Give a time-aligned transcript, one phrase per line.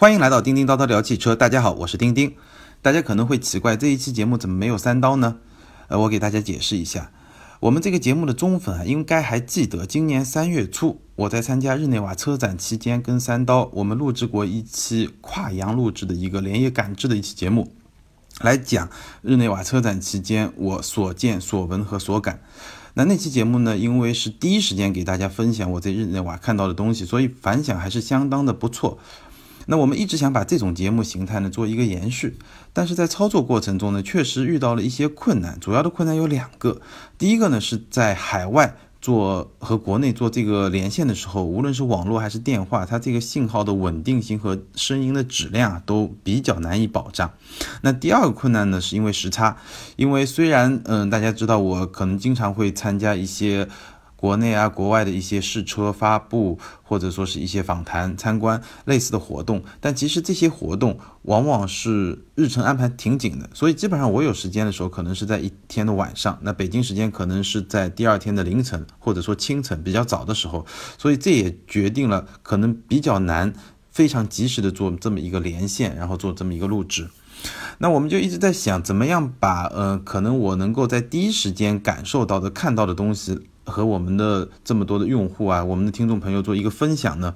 [0.00, 1.34] 欢迎来到叮叮叨叨聊汽车。
[1.34, 2.36] 大家好，我是叮叮。
[2.80, 5.38] 大家可能会奇怪，这一期节目怎么没有三刀呢？
[5.88, 7.10] 呃，我给大家解释一下，
[7.58, 17.72] 我们这个节目的忠粉啊，应该还记得，今年三月初，我在参加日内瓦车展期间，跟三刀我们录制过一期跨洋录制的一个连夜赶制的一期节目，
[18.40, 18.88] 来讲
[19.22, 22.40] 日内瓦车展期间我所见所闻和所感。
[22.94, 28.98] 那那期节目呢，因为是第一时间给大家分享我在日内瓦看到的东西，所以反响还是相当的不错。
[29.70, 32.38] 那我们一直想把这种节目形态呢做一个延续，
[32.72, 35.60] 但是在操作过程中呢，确实遇到了一些困难。
[35.60, 36.80] 主要的困难有两个，
[37.18, 47.30] 第一个呢是在海外做和国内做这个连线的时候，无论是网络还是电话，它这个信号的稳定性和声音的质量啊都比较难以保障。
[47.82, 49.58] 那第二个困难呢，是因为时差，
[49.96, 53.68] 因为虽然嗯大家知道我可能经常会参加一些。
[54.20, 70.66] 国内啊，国外的一些试车发布，或者说是一些访谈、参观类似的活动，但其实这些活动往往是日程安排挺紧的，所以基本上我有时间的时候，可能是在一天的晚上，那北京时间可能是在第二天的凌晨，或者说清晨比较早的时候，
[70.98, 73.52] 所以这也决定了可能比较难
[73.92, 77.08] 非常及时的做这么一个连线，然后做这么一个录制。
[77.78, 83.42] 那我们就一直在想，怎么样把呃，可能我能够在第一时间感受到的、看到的东西。
[83.68, 87.34] 和我们的这么多的用户啊，我们的听众朋友做一个分享呢？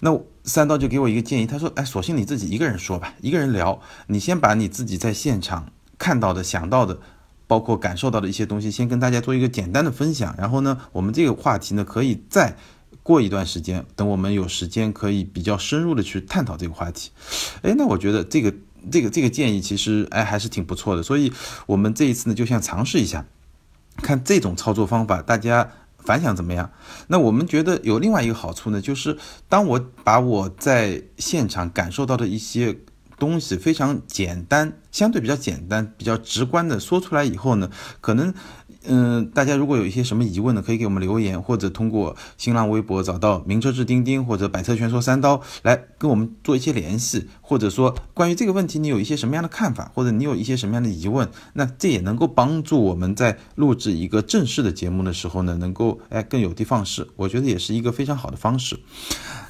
[0.00, 3.80] 那三刀就给我一个建议，他说：“哎，索性你自己一个人说吧，一个人聊。
[4.06, 6.98] 你先把你自己在现场看到的、想到的，
[7.46, 10.34] 包括感受到的一些东西，先跟大家做一个简单的分享。
[10.38, 12.56] 然后呢，我们这个话题呢，可以再
[13.02, 17.10] 过一段时间，等我们有时间，可以比较深入的去探讨这个话题。
[17.60, 18.54] 哎，那我觉得这个、
[18.90, 21.02] 这个、这个建议其实哎还是挺不错的。
[21.02, 21.30] 所以
[21.66, 23.26] 我们这一次呢，就想尝试一下。”
[24.02, 26.70] 看这种操作方法，大家反响怎么样？
[27.08, 29.16] 那我们觉得有另外一个好处呢，就是
[29.48, 32.78] 当我把我在现场感受到的一些
[33.18, 37.70] 东西非常简单，相对比较简单、比较直观的说出来以后呢，
[38.00, 38.32] 可能。
[38.86, 58.78] 嗯，大家如果有一些什么疑问呢，可以给我们留言，或者通过新浪微博找到名车志钉钉或者百车全说三刀来跟我们做一些联系，或者说关于这个问题你有一些什么样的看法，或者你有一些什么样的疑问，那这也能够帮助我们在录制一个正式的节目的时候呢，能够哎更有的放矢，我觉得也是一个非常好的方式。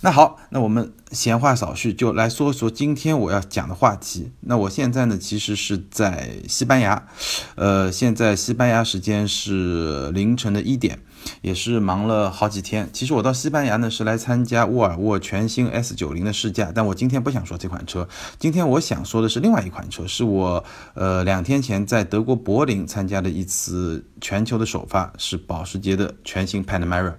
[0.00, 4.30] 那好，那我们闲话少叙，就来说说今天我要讲的话题。
[4.42, 7.08] 那我现在呢，其实是在西班牙，
[7.56, 11.00] 呃，现在西班牙时间是凌晨的一点，
[11.40, 12.88] 也是忙了好几天。
[12.92, 18.08] 其实我到西班牙呢是来参加沃尔沃全新 S 九零的试驾，但我今天不想说这款车，
[18.38, 20.64] 今天我想说的是另外一款车，是我
[20.94, 27.14] 呃两天前在德国柏林参加的一次全球的首发，是保时捷的全新 Panamera。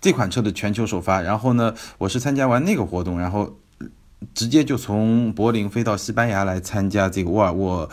[0.00, 3.56] 这款车的全球首发，然后呢，我是参加完那个活动，然后
[4.34, 7.88] 直接就从柏林飞到西班牙来参加这个沃尔沃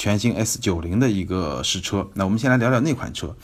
[0.00, 2.08] 全新 S 九零的一个试车。
[2.14, 3.36] 那我们先来聊聊那款车，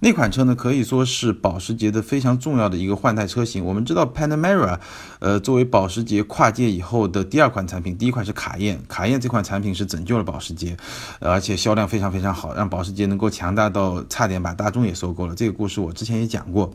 [0.00, 3.64] 那款车呢可以说是保时捷的非常重要的一个换代车型。
[3.64, 4.80] 我们知道 Panamera，
[5.20, 10.76] 呃，作为保时捷跨界以后的第二款产品，第一款是卡宴，卡宴这款产品是拯救了保时捷，
[11.20, 15.36] 而且销量非常非常好，让保时捷能够强大到差点把大众也收购了。
[15.36, 16.74] 这个故事我之前也讲过。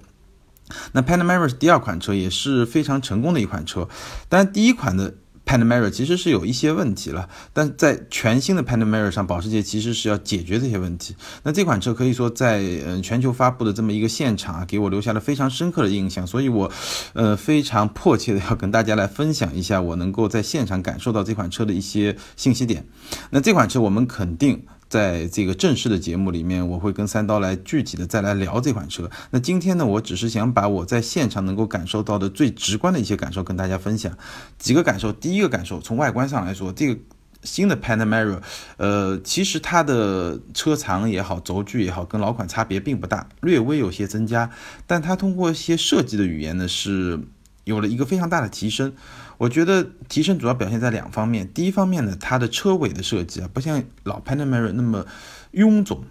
[0.93, 3.89] 那 Panamera 是第二款车，也是非常成功的一款车。
[4.29, 5.13] 但第一款的
[5.45, 11.15] Panamera 其实是有一些问题了，但在全新的 Panamera 上，保时捷其实是要解决这些问题。
[11.43, 16.25] 那这款车可以说在嗯全球发布的这么一个现场啊，给我留下了非常深刻的印象。
[16.25, 16.71] 所以我
[17.13, 22.85] 呃非常迫切的要跟大家来分享一下我能够在现场感受到这款车的一些信息点。
[23.29, 24.65] 那这款车我们肯定。
[24.87, 29.09] 在这个正式的节目里面，我会跟三刀来具体的再来聊这款车。
[29.31, 34.17] 那今天呢，我只是想把我在现场能够感受到的最直观的一些感受跟大家分享
[34.57, 35.11] 几个感受。
[35.11, 36.99] 第一个感受，从外观上来说，这个
[37.43, 38.39] 新的 Panamera，
[38.77, 44.49] 呃，其实它的车长也好，轴距也好，跟老款差别并不大，略微有些增加，
[44.87, 47.19] 但它通过一些设计的语言呢，是
[47.65, 48.93] 有了一个非常大的提升。
[49.37, 51.51] 我觉得提升主要表现在两方面。
[51.53, 55.05] 第一方面呢，它的车尾的设计啊，不像老 Panamera 那么
[55.51, 56.05] 臃肿，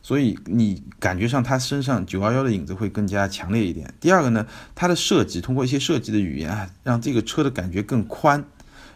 [0.00, 3.92] 所以你感觉上它身上911的影子会更加强烈一点。
[3.98, 4.46] 第二个呢，
[4.76, 8.44] 它的设计通过一些设计的语言啊，让这个车的感觉更宽，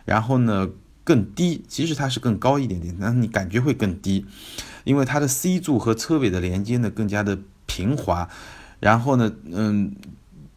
[0.04, 0.68] 然后呢
[1.02, 1.64] 更低。
[1.66, 4.24] 其实它是更高一点点，但是你感觉会更低，
[4.84, 7.36] 因为它的 C 柱和车尾的连接呢更加的
[7.66, 8.28] 平滑，
[8.78, 9.96] 然后呢，嗯。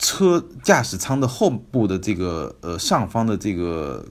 [0.05, 4.05] 车驾驶舱的后部的这个呃上方的这个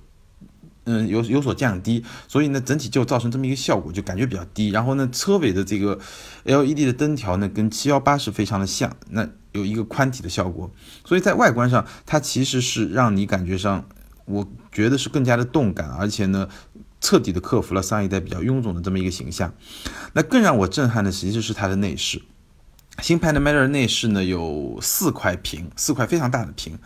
[0.87, 4.71] 嗯有有所降低，所以呢整体就造成这么一个效果，就感觉比较低。
[4.71, 5.97] 然后呢车尾的这个
[6.43, 10.69] LED 的灯条呢跟七幺八是非常的像，那有一个宽体的效果，
[11.05, 13.85] 所以在外观上它其实是让你感觉上
[14.25, 16.49] 我觉得是更加的动感，而且呢，
[17.01, 19.55] 彻底的克服了上一代比较臃肿的这么一个形象。
[20.15, 22.21] 那更让我震撼的其实是它的内饰。
[23.01, 26.79] 新 Panamera 内饰呢有四块屏，四块非常大的屏，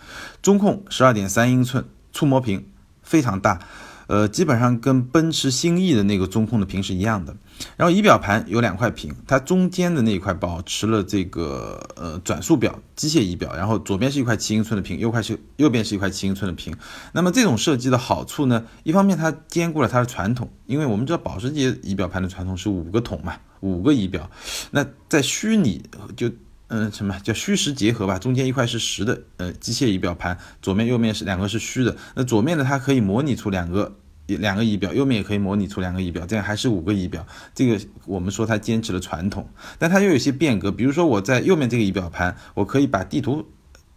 [0.43, 2.66] 中控十二点三英寸触摸屏，
[3.02, 3.60] 非常大。
[4.08, 7.37] 呃，基本上跟奔驰新 E 的那个中控的屏是一样的。
[7.76, 16.75] 然后仪表盘有两块屏，它中间的那一块保持了这个呃转速表机械仪表，然后左边是一块七英寸的屏，右块是右边是一块七英寸的屏。
[17.12, 24.31] 那么这种设计的好处呢，一方面它兼顾了它的传统，因为我们知道保时捷仪表盘的传统是五个筒嘛，五个仪表。
[24.70, 25.82] 那在虚拟
[26.16, 26.31] 就
[26.69, 31.96] 嗯什么叫虚实结合吧，中间一块是实的，呃机械仪表盘，左面右面是两个是虚的。
[32.14, 33.96] 那左面呢，它可以模拟出两个。
[34.28, 37.26] 两个仪表，右面也可以模拟出两个仪表，这样还是五个仪表。
[37.55, 40.70] 这个我们说它坚持了传统，但它又有些变革。
[40.70, 43.49] 比如说我在右面这个仪表盘，我可以把地图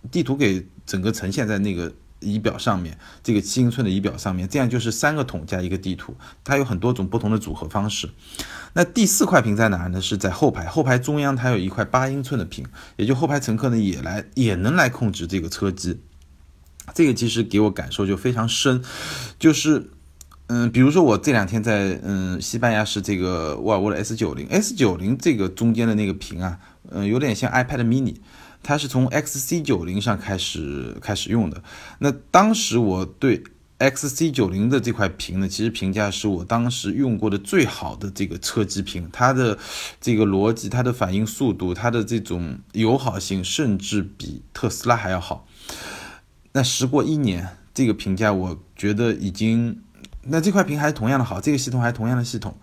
[0.10, 8.10] 地图给整个呈现在那个仪表上面，这个七英寸的仪表上面，这样就是三个桶加一个地图，它有很多种不同的组合方式。
[8.74, 10.00] 那第四块屏在哪呢？
[10.00, 12.66] 是在后排，后排中央它有一块八英寸的屏，
[12.96, 16.00] 也就后排乘客呢也来也能来控制这个车机。
[16.94, 18.82] 这个其实给我感受就非常深，
[19.38, 19.92] 就是。
[20.54, 26.60] 嗯，比如说我这两天在嗯西班牙是这个沃尔沃的 S 九零，S 九零这个中间的那个屏啊，
[26.90, 28.16] 嗯，有点像 iPad mini，
[28.64, 31.64] 它是从 XC 九零上开始开始用的。
[32.00, 33.44] 那当时我对
[33.80, 39.58] XC 九零的这块屏呢，其实评价是我当时用过的最好的这个车机屏，它的
[40.00, 45.48] 这个逻辑、它的反应速度、它的这种友好性，甚至比特斯拉还要好。
[46.54, 49.82] 那时过一年，这个评价我觉得已经。
[50.24, 52.56] 那这块屏还是同样的好，这个系统还是同样的系统，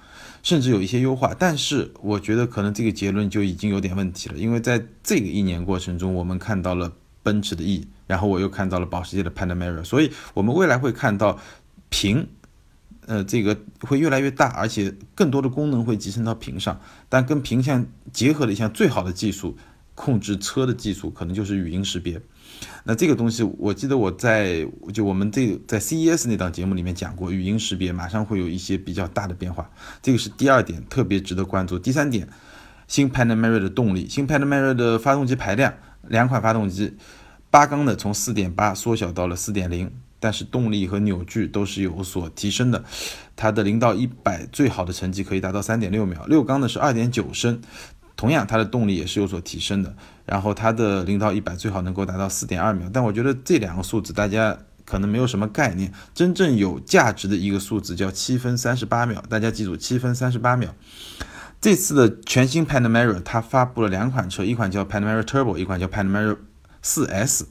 [0.43, 1.35] 甚至有一些优化。
[1.39, 6.93] 但是我觉得可能这个结论就已经有点问题了，因为在这个一年过程中，我们看到了
[7.23, 11.39] 奔驰的 E，然后我又看到了保时捷的 Panamera，所以我们未来会看到
[11.89, 12.27] 屏，
[13.07, 16.81] 呃，这个会越来越大，而且更多的功能会集成到屏上。
[17.09, 19.57] 但跟屏相结合的一项最好的技术，
[19.99, 22.21] 控制车的技术，可能就是语音识别。
[22.85, 24.65] 那这个东西，我记得我在
[24.95, 29.69] 就我们这在 CES 那档节目里面讲过，语音识别马上会有一些比较大的变化，
[30.01, 31.77] 这个是第二点，特别值得关注。
[31.77, 32.29] 第三点，
[32.87, 35.75] 新 Panamera 的动力，新 Panamera 的发动机排量，
[36.07, 36.95] 两款发动机，
[37.51, 39.91] 八缸的从四点八缩小到了四点零，
[40.21, 42.85] 但是动力和扭矩都是有所提升的，
[43.35, 47.61] 它的零到一百最好的成绩可以达到三点六秒，六缸的是二点九升。
[48.19, 49.95] 同样，它的动力也是有所提升的，
[50.27, 52.91] 然后它的零到一百最好能够达到四点二秒。
[52.93, 59.23] 但我觉得这两个数字大家可能没有什么概念，真正有价值的一个数字叫七分三十八秒。
[59.29, 60.75] 大家记住，七分三十八秒。
[61.61, 66.37] 这次的全新 Panamera 它发布了两款车，一款叫 Panamera Turbo，一款叫 Panamera
[66.83, 67.47] 四 S。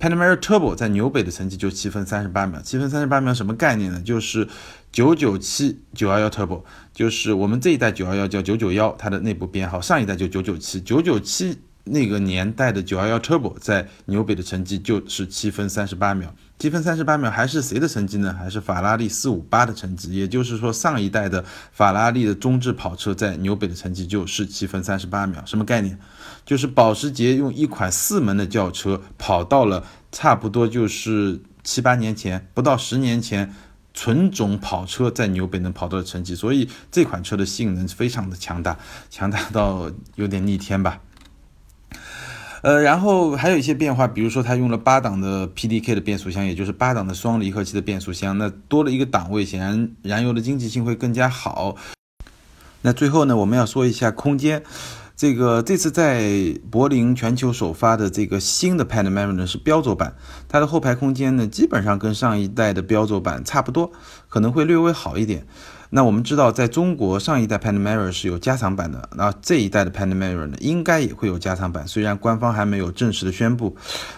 [0.00, 4.00] Panamera Turbo 在纽北的成绩就七分三十八秒，七分三十八秒什么概念呢？
[4.00, 4.48] 就是。
[4.90, 6.62] 九九七九幺幺 Turbo
[6.92, 18.34] 就是我们这一代九幺幺叫九九幺，它的内部编号，上一代就九九七九九七那个年代的九幺幺 Turbo 在纽北的成绩就是七分三十八秒，七分三十八秒还是谁的成绩呢？
[18.36, 25.98] 还是法拉利四五八的成绩，也就是说上一代的法拉利的中置跑车在纽北的成绩就是七分三十八秒，什么概念？
[26.44, 33.54] 就是保时捷用一款四门的轿车跑到了差不多就是七八年前，不到十年前。
[34.00, 38.78] 纯种跑车在纽北能跑到的成绩，所以这款车的性能非常的强大，
[39.10, 41.00] 强大到有点逆天吧。
[42.62, 51.74] 呃，然后还有一些变化，比如说它用了八档的 PDK 的变速箱，也就是八档的双离合器的变速箱，那多了一个档位，显然燃油的经济性会更加好。
[52.82, 54.62] 那最后呢，我们要说一下空间。
[55.18, 60.14] 这个这次在柏林全球首发的这个新的 Panamera 呢是标轴版，
[60.46, 63.90] 它的后排空间呢基本上跟上一代的标轴版差不多，
[64.28, 65.44] 可能会略微好一点。
[65.90, 73.74] 那我们知道，在中国上一代 Panamera 是有加长版的，那这一代的 Panamera 呢，应该也会有加长版，虽然官方还没有正式的宣布。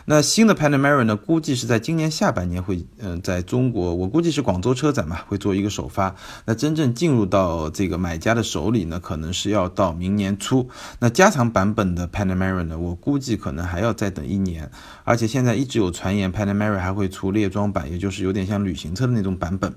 [0.07, 6.12] 那新的 Panamera 呢，估计是在今年下半年会，嗯，在中国，我估计是广州车展嘛，会做一个首发。
[6.45, 10.69] 那真正进入到这个买家的手里呢，可能是要到明年初。
[10.99, 14.69] 那加长版本的 Panamera 呢，我估计可能还要再等一年。
[15.05, 19.73] 而且现在一直有传言，Panamera 还会出列装版，也就是有点像旅行车的那种版本。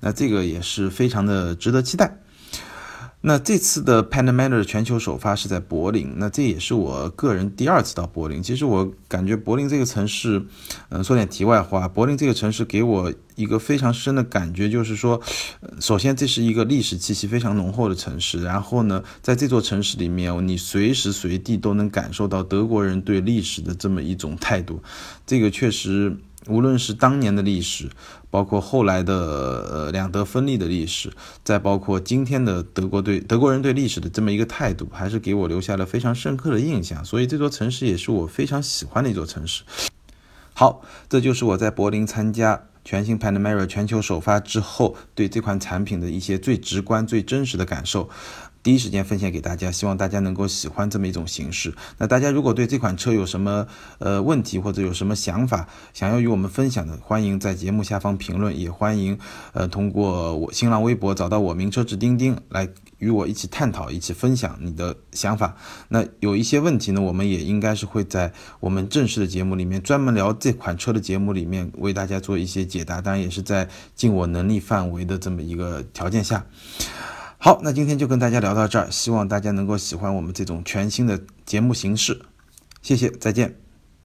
[0.00, 1.35] 那这个也是非常的。
[1.36, 2.18] 呃，值得期待。
[3.20, 8.42] 那这次的 Panamera 全球首发是在柏林，那这也是我个人第二次到柏林。
[8.42, 10.40] 其实我感觉柏林这个城市，
[10.90, 15.20] 嗯，说点题外话，柏林这个城市给我一个非常深的感觉，就是说，
[15.80, 24.80] 首先这是一个历史气息非常浓厚的城市，然后呢，在这座城市里面，你随时随地都能感受到德国人对历史的这么一种态度，
[25.26, 26.16] 这个确实。
[26.48, 27.88] 无论是当年的历史，
[28.30, 31.12] 包括后来的呃两德分立的历史，
[31.44, 37.04] 再包括今天的德国对德国人对历史的这么一个态度，还是给我留下了非常深刻的印象。
[37.04, 39.62] 所以这座城市也是我非常喜欢的一座城市。
[40.54, 48.08] 好，这就是我在柏林参加全新 Panamera 全球首发之后，对这款产品的一些最直观、最真实的感受。
[48.66, 51.72] 第一时间分享给大家，希望大家能够喜欢这么一种形式。
[51.98, 53.64] 那大家如果对这款车有什么
[54.00, 59.16] 呃问题或者有什么想法，想要与我们分享的，欢迎在节目下方评论，也欢迎
[59.52, 62.68] 呃通过我新浪微博找到我名车志钉钉来
[62.98, 65.54] 与我一起探讨，一起分享你的想法。
[65.88, 76.44] 那有一些问题呢，我们也应该是会在我们正式的节目里面专门聊这款车的节目里面为大家做一些解答，当然也是在尽我能力范围的这么一个条件下。
[77.38, 82.22] 好，那今天就跟大家聊到这儿，希望大家能够喜欢我们这种全新的节目形式，
[82.82, 83.65] 谢谢，再见。